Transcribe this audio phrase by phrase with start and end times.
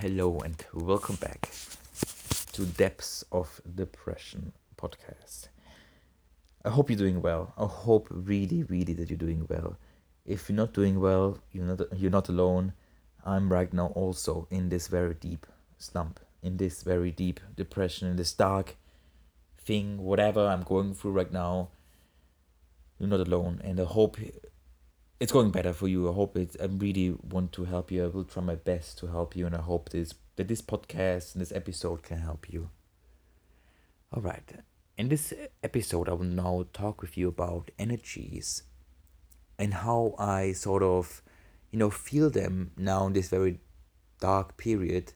[0.00, 1.50] Hello and welcome back
[2.52, 5.48] to Depths of Depression podcast.
[6.64, 7.52] I hope you're doing well.
[7.58, 9.76] I hope really, really that you're doing well.
[10.24, 12.74] If you're not doing well, you're not you're not alone.
[13.26, 15.44] I'm right now also in this very deep
[15.78, 18.76] slump, in this very deep depression, in this dark
[19.58, 21.70] thing, whatever I'm going through right now.
[23.00, 24.16] You're not alone, and I hope
[25.20, 26.08] it's going better for you.
[26.08, 26.56] I hope it.
[26.60, 28.04] I really want to help you.
[28.04, 31.34] I will try my best to help you, and I hope this that this podcast
[31.34, 32.70] and this episode can help you.
[34.12, 34.52] All right.
[34.96, 35.32] In this
[35.62, 38.62] episode, I will now talk with you about energies
[39.58, 41.22] and how I sort of,
[41.70, 43.60] you know, feel them now in this very
[44.20, 45.12] dark period,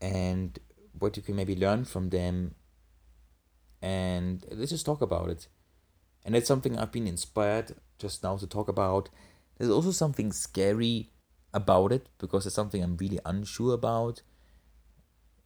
[0.00, 0.58] and
[0.98, 2.54] what you can maybe learn from them.
[3.82, 5.48] And let's just talk about it.
[6.26, 9.08] And it's something I've been inspired just now to talk about.
[9.56, 11.12] There's also something scary
[11.54, 14.22] about it because it's something I'm really unsure about.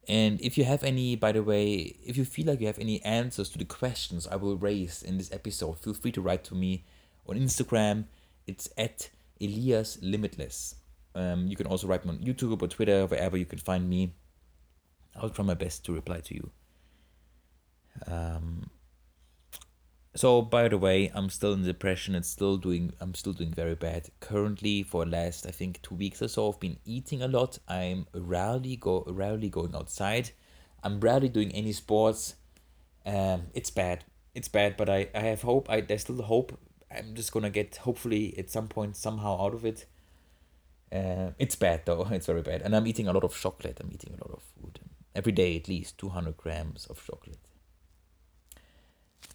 [0.07, 2.99] And if you have any, by the way, if you feel like you have any
[3.03, 6.55] answers to the questions I will raise in this episode, feel free to write to
[6.55, 6.83] me
[7.29, 8.05] on Instagram.
[8.47, 10.75] It's at Elias Limitless.
[11.13, 14.15] Um, you can also write me on YouTube or Twitter, wherever you can find me.
[15.15, 16.49] I'll try my best to reply to you.
[18.07, 18.70] Um,
[20.13, 23.75] so by the way i'm still in depression it's still doing i'm still doing very
[23.75, 24.09] bad.
[24.19, 27.59] Currently for last i think two weeks or so i've been eating a lot.
[27.67, 30.31] I'm rarely go rarely going outside.
[30.83, 32.35] I'm rarely doing any sports.
[33.05, 34.03] Um it's bad.
[34.35, 35.69] It's bad but i i have hope.
[35.69, 36.57] I there's still hope.
[36.93, 39.85] I'm just gonna get hopefully at some point somehow out of it.
[40.91, 42.05] Uh, it's bad though.
[42.11, 42.61] It's very bad.
[42.63, 43.79] And i'm eating a lot of chocolate.
[43.81, 44.79] I'm eating a lot of food.
[45.15, 47.39] Every day at least 200 grams of chocolate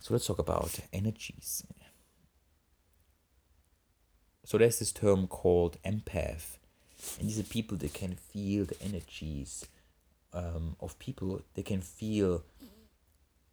[0.07, 1.67] so let's talk about energies.
[4.45, 6.59] So there's this term called empath,
[7.19, 9.67] and these are people that can feel the energies
[10.33, 11.43] um, of people.
[11.55, 12.45] They can feel,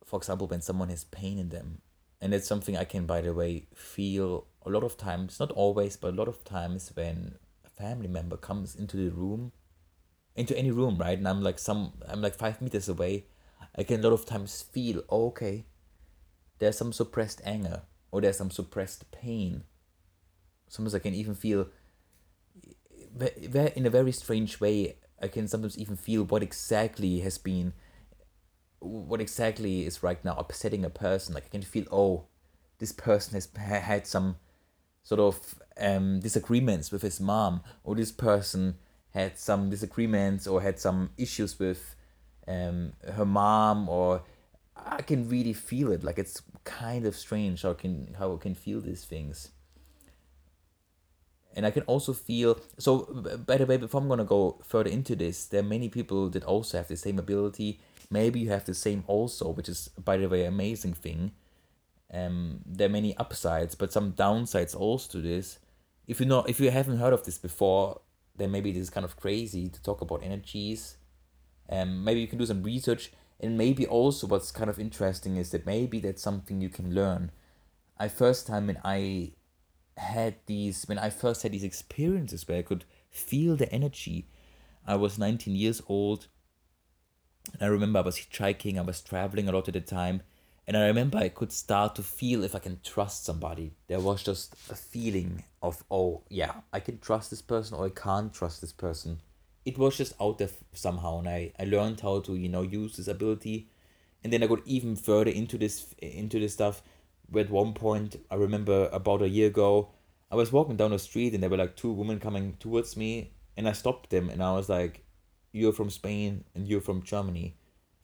[0.06, 1.82] for example, when someone has pain in them,
[2.22, 5.40] and it's something I can, by the way, feel a lot of times.
[5.40, 7.34] Not always, but a lot of times when
[7.66, 9.54] a family member comes into the room,
[10.36, 13.26] into any room, right, and I'm like some, I'm like five meters away.
[13.76, 15.66] I can a lot of times feel oh, okay
[16.64, 17.82] there's some suppressed anger
[18.12, 19.64] or there's some suppressed pain.
[20.68, 21.68] Sometimes I can even feel,
[23.76, 27.74] in a very strange way, I can sometimes even feel what exactly has been,
[28.80, 31.36] what exactly is right now upsetting a person.
[31.36, 32.26] Like I can feel, oh,
[32.80, 34.38] this person has had some
[35.04, 38.76] sort of um, disagreements with his mom, or this person
[39.12, 41.96] had some disagreements or had some issues with
[42.48, 44.24] um, her mom, or
[44.76, 46.04] I can really feel it.
[46.04, 49.52] Like it's kind of strange how can how I can feel these things.
[51.56, 53.04] And I can also feel so.
[53.46, 56.44] By the way, before I'm gonna go further into this, there are many people that
[56.44, 57.80] also have the same ability.
[58.10, 61.32] Maybe you have the same also, which is by the way amazing thing.
[62.12, 65.60] Um, there are many upsides, but some downsides also to this.
[66.08, 68.02] If you know, if you haven't heard of this before,
[68.36, 70.98] then maybe this is kind of crazy to talk about energies.
[71.70, 73.12] Um, maybe you can do some research
[73.44, 77.30] and maybe also what's kind of interesting is that maybe that's something you can learn.
[78.00, 79.34] I first time when I
[79.98, 84.30] had these when I first had these experiences where I could feel the energy.
[84.88, 86.28] I was 19 years old.
[87.52, 90.22] And I remember I was hitchhiking, I was traveling a lot at the time.
[90.66, 93.74] And I remember I could start to feel if I can trust somebody.
[93.88, 97.90] There was just a feeling of, oh, yeah, I can trust this person or I
[97.90, 99.20] can't trust this person
[99.66, 102.98] it was just out there somehow and I, I learned how to you know use
[102.98, 103.70] this ability.
[104.24, 106.82] And then i got even further into this into this stuff.
[107.36, 109.90] At one point i remember about a year ago
[110.32, 113.32] i was walking down the street and there were like two women coming towards me
[113.58, 115.04] and i stopped them and i was like
[115.52, 117.56] you're from spain and you're from germany.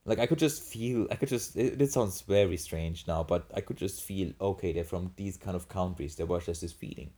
[0.06, 3.52] Like i could just feel i could just it, it sounds very strange now but
[3.54, 6.16] i could just feel okay they're from these kind of countries.
[6.16, 7.12] There was just this feeling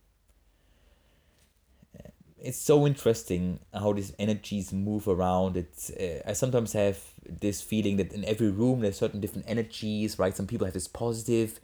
[2.42, 5.56] it's so interesting how these energies move around.
[5.56, 10.18] It's uh, I sometimes have this feeling that in every room there's certain different energies,
[10.18, 10.36] right?
[10.36, 11.60] Some people have this positive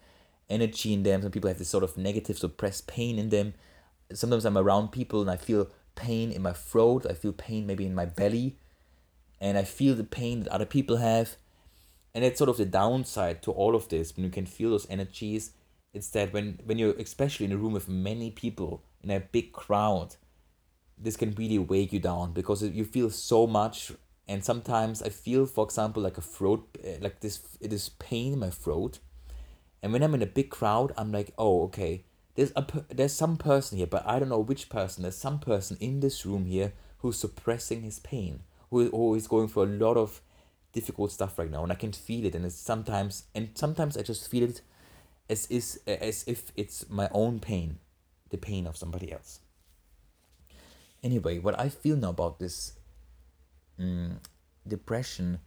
[0.48, 1.22] energy in them.
[1.22, 3.54] Some people have this sort of negative suppressed pain in them.
[4.12, 7.06] Sometimes I'm around people and I feel pain in my throat.
[7.10, 8.56] I feel pain maybe in my belly,
[9.40, 11.36] and I feel the pain that other people have.
[12.14, 14.88] And it's sort of the downside to all of this when you can feel those
[14.88, 15.50] energies.
[15.92, 19.52] It's that when when you're especially in a room with many people in a big
[19.52, 20.14] crowd
[21.00, 23.92] this can really weigh you down because you feel so much.
[24.30, 28.38] And sometimes i feel for example like a throat eh, like this this pain in
[28.40, 28.98] my throat.
[29.82, 32.04] And when i'm in a big crowd i'm like oh okay
[32.34, 35.02] there's a there's some person here but i don't know which person.
[35.02, 38.40] There's some person in this room here who's suppressing his pain,
[38.70, 40.20] who, who is going through a lot of
[40.72, 44.02] difficult stuff right now, and I can feel it, and it's sometimes, and sometimes I
[44.02, 44.60] just feel it
[45.30, 47.78] as is as if it's my own pain,
[48.30, 49.40] the pain of somebody else.
[51.02, 52.72] Anyway, what I feel now about this
[53.78, 54.20] um,
[54.66, 55.38] depression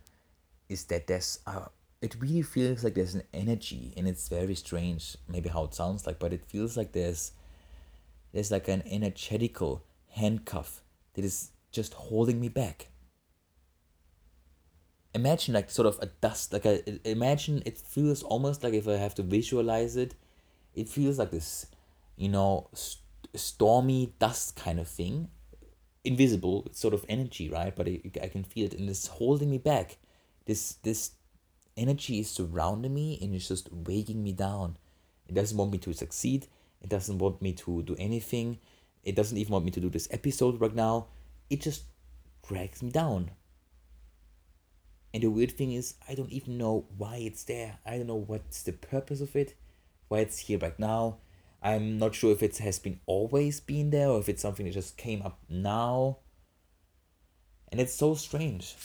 [0.70, 1.66] is that there's uh,
[2.02, 6.08] it really feels like there's an energy and it's very strange maybe how it sounds
[6.08, 7.34] like but it feels like there's
[8.32, 10.82] there's like an energetical handcuff
[11.14, 12.88] that is just holding me back.
[15.14, 18.94] Imagine like sort of a dust like a imagine it feels almost like if i
[18.94, 20.16] have to visualize it
[20.74, 21.66] it feels like this
[22.16, 23.04] you know st-
[23.36, 25.28] stormy dust kind of thing
[26.04, 27.76] invisible sort of energy right?
[27.76, 29.98] But it, i can feel it and it's holding me back.
[30.46, 31.12] This this
[31.78, 34.78] energy is surrounding me and it's just weighing me down.
[35.28, 36.48] It doesn't want me to succeed.
[36.82, 38.60] It doesn't want me to do anything.
[39.04, 41.08] It doesn't even want me to do this episode right now.
[41.50, 41.84] It just
[42.48, 43.32] drags me down.
[45.14, 47.80] And the weird thing is, I don't even know why it's there.
[47.86, 49.56] I don't know what's the purpose of it,
[50.08, 51.18] why it's here right now.
[51.62, 54.74] I'm not sure if it has been always been there or if it's something that
[54.74, 56.18] just came up now.
[57.72, 58.76] And it's so strange.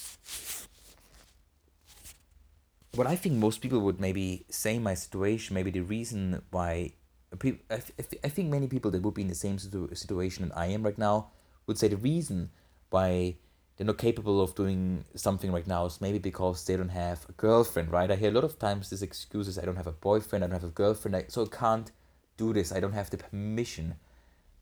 [2.94, 6.92] What I think most people would maybe say my situation, maybe the reason why
[7.38, 7.82] people, I,
[8.24, 10.96] I think many people that would be in the same situation that I am right
[10.98, 11.30] now
[11.66, 12.50] would say the reason
[12.90, 13.36] why
[13.76, 17.32] they're not capable of doing something right now is maybe because they don't have a
[17.32, 18.10] girlfriend, right?
[18.10, 20.60] I hear a lot of times this excuses I don't have a boyfriend, I don't
[20.60, 21.90] have a girlfriend, I, so I can't
[22.36, 23.96] do this, I don't have the permission.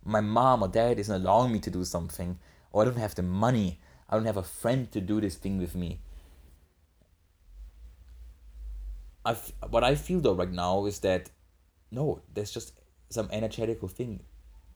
[0.05, 2.39] My mom or dad isn't allowing me to do something,
[2.73, 5.59] or I don't have the money, I don't have a friend to do this thing
[5.59, 6.01] with me.
[9.25, 9.37] I
[9.71, 11.31] what I feel though right now is that
[11.91, 12.73] no, there's just
[13.09, 14.21] some energetical thing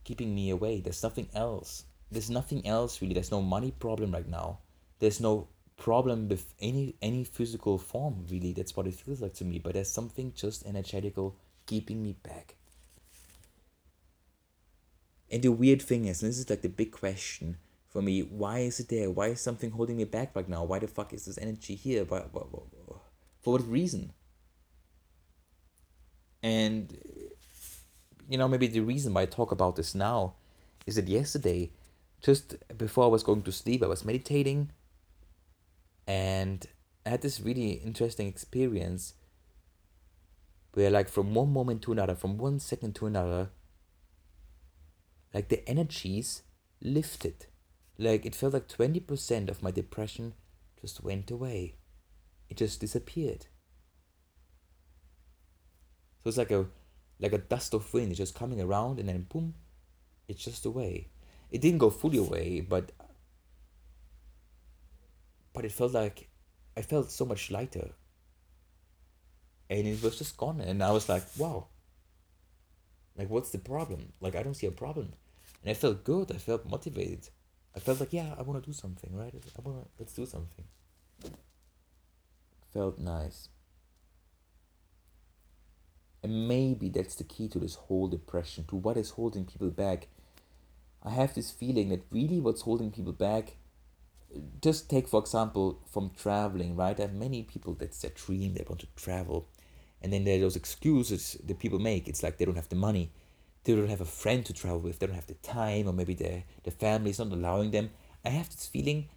[0.04, 0.80] keeping me away.
[0.80, 3.14] There's nothing else there's nothing else really.
[3.14, 4.58] There's no money problem right now.
[4.98, 8.52] There's no problem with any any physical form really.
[8.52, 9.58] That's what it feels like to me.
[9.58, 11.36] But there's something just energetical
[11.66, 12.54] keeping me back.
[15.30, 17.58] And the weird thing is, and this is like the big question
[17.88, 19.10] for me, why is it there?
[19.10, 20.64] Why is something holding me back right now?
[20.64, 22.04] Why the fuck is this energy here?
[22.04, 22.96] Why, why, why,
[23.40, 24.12] for what reason?
[26.42, 26.96] And
[28.28, 30.34] you know, maybe the reason why I talk about this now
[30.86, 31.70] is that yesterday
[32.20, 34.70] just before I was going to sleep, I was meditating
[36.06, 36.66] and
[37.06, 39.14] I had this really interesting experience
[40.74, 43.50] where, like, from one moment to another, from one second to another,
[45.32, 46.42] like the energies
[46.82, 47.46] lifted.
[47.98, 50.34] Like, it felt like 20% of my depression
[50.80, 51.74] just went away,
[52.48, 53.46] it just disappeared.
[56.22, 56.66] So it's like a
[57.20, 59.54] like a dust of wind it's just coming around and then boom,
[60.28, 61.08] it's just away
[61.50, 62.92] it didn't go fully away, but
[65.52, 66.28] but it felt like
[66.76, 67.90] I felt so much lighter.
[69.70, 71.68] And it was just gone, and I was like, wow.
[73.18, 74.12] Like, what's the problem?
[74.20, 75.12] Like, I don't see a problem,
[75.62, 76.30] and I felt good.
[76.32, 77.28] I felt motivated.
[77.76, 79.34] I felt like, yeah, I want to do something, right?
[79.34, 80.64] I want to let's do something.
[82.72, 83.48] Felt nice.
[86.22, 90.08] And maybe that's the key to this whole depression, to what is holding people back
[91.02, 93.56] I have this feeling that really what's holding people back,
[94.60, 96.98] just take for example from traveling, right?
[96.98, 99.48] I have many people that's their dream, they want to travel.
[100.02, 102.08] And then there are those excuses that people make.
[102.08, 103.10] It's like they don't have the money,
[103.64, 106.14] they don't have a friend to travel with, they don't have the time, or maybe
[106.14, 107.90] their, their family is not allowing them.
[108.24, 109.08] I have this feeling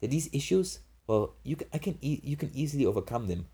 [0.00, 3.46] that these issues, well, you can, I can e- you can easily overcome them.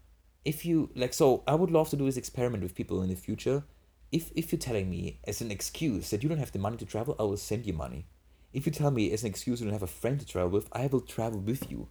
[0.45, 3.15] If you like, so I would love to do this experiment with people in the
[3.15, 3.65] future
[4.13, 6.85] if if you're telling me as an excuse that you don't have the money to
[6.85, 8.07] travel, I will send you money.
[8.53, 10.69] If you tell me as an excuse you don't have a friend to travel with,
[10.73, 11.89] I will travel with you.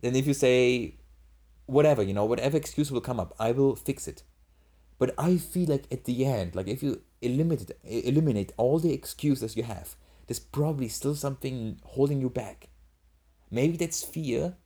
[0.00, 0.96] Then if you say
[1.66, 4.22] whatever, you know, whatever excuse will come up, I will fix it.
[4.98, 9.56] But I feel like at the end, like if you eliminate eliminate all the excuses
[9.56, 9.96] you have,
[10.26, 12.68] there's probably still something holding you back.
[13.50, 14.56] Maybe that's fear.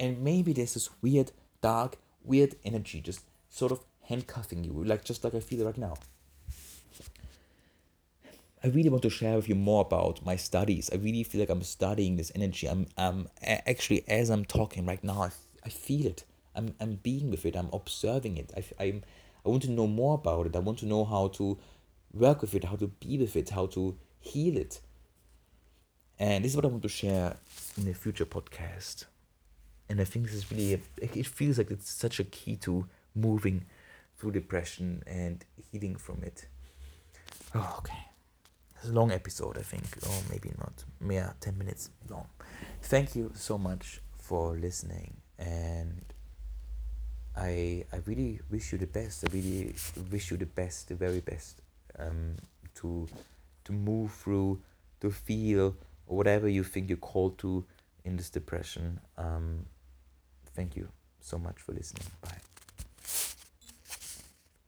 [0.00, 5.22] And maybe there's this weird, dark, weird energy just sort of handcuffing you, like just
[5.22, 5.94] like I feel right now.
[8.62, 10.88] I really want to share with you more about my studies.
[10.90, 12.66] I really feel like I'm studying this energy.
[12.66, 15.30] I'm, I'm actually, as I'm talking right now, I,
[15.64, 16.24] I feel it.
[16.54, 17.56] I'm, I'm being with it.
[17.56, 18.52] I'm observing it.
[18.56, 19.02] I, I'm,
[19.44, 20.56] I want to know more about it.
[20.56, 21.58] I want to know how to
[22.12, 24.80] work with it, how to be with it, how to heal it.
[26.18, 27.36] And this is what I want to share
[27.76, 29.04] in the future podcast.
[29.88, 32.86] And I think this is really, a, it feels like it's such a key to
[33.14, 33.64] moving
[34.16, 36.46] through depression and healing from it.
[37.54, 37.98] Oh, okay.
[38.86, 40.84] long episode, I think, or maybe not.
[41.06, 42.26] Yeah, 10 minutes long.
[42.82, 45.16] Thank you so much for listening.
[45.38, 46.04] And
[47.36, 49.24] I, I really wish you the best.
[49.28, 49.74] I really
[50.10, 51.60] wish you the best, the very best,
[51.98, 52.36] um,
[52.76, 53.08] to,
[53.64, 54.60] to move through,
[55.00, 55.76] to feel,
[56.06, 57.64] or whatever you think you're called to
[58.04, 59.00] in this depression.
[59.18, 59.66] Um,
[60.54, 60.88] thank you
[61.20, 62.06] so much for listening.
[62.22, 62.53] Bye.